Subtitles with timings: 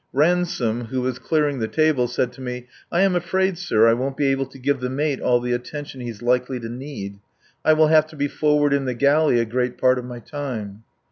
[0.13, 4.17] Ransome, who was clearing the table, said to me: "I am afraid, sir, I won't
[4.17, 7.19] be able to give the mate all the attention he's likely to need.
[7.63, 10.85] I will have to be forward in the galley a great part of my time."